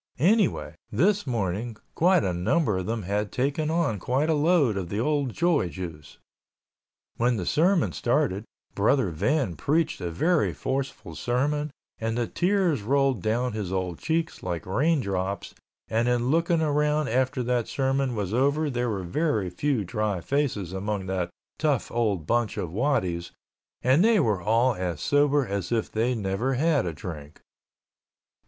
Anyway, 0.17 0.73
this 0.91 1.27
morning 1.27 1.77
quite 1.93 2.23
a 2.23 2.33
number 2.33 2.79
of 2.79 2.87
them 2.87 3.03
had 3.03 3.31
taken 3.31 3.69
on 3.69 3.99
quite 3.99 4.31
a 4.31 4.33
load 4.33 4.75
of 4.75 4.89
the 4.89 4.99
old 4.99 5.31
joy 5.31 5.69
juice. 5.69 6.17
When 7.17 7.37
the 7.37 7.45
sermon 7.45 7.91
started, 7.93 8.43
Brother 8.73 9.11
Van 9.11 9.55
preached 9.55 10.01
a 10.01 10.09
very 10.09 10.53
forceful 10.53 11.13
sermon 11.13 11.69
and 11.99 12.17
the 12.17 12.25
tears 12.25 12.81
rolled 12.81 13.21
down 13.21 13.53
his 13.53 13.71
old 13.71 13.99
cheeks 13.99 14.41
like 14.41 14.65
rain 14.65 15.01
drops 15.01 15.53
and 15.87 16.07
in 16.07 16.31
looking 16.31 16.61
around 16.61 17.07
after 17.09 17.43
that 17.43 17.67
sermon 17.67 18.15
was 18.15 18.33
over 18.33 18.71
there 18.71 18.89
were 18.89 19.03
very 19.03 19.51
few 19.51 19.83
dry 19.83 20.19
faces 20.19 20.73
among 20.73 21.05
that 21.05 21.29
tough 21.59 21.91
old 21.91 22.25
bunch 22.25 22.57
of 22.57 22.71
waddies 22.73 23.29
and 23.83 24.03
they 24.03 24.19
were 24.19 24.41
all 24.41 24.73
as 24.73 24.99
sober 24.99 25.45
as 25.45 25.71
if 25.71 25.91
they 25.91 26.15
never 26.15 26.55
had 26.55 26.87
a 26.87 26.91
drink. 26.93 27.41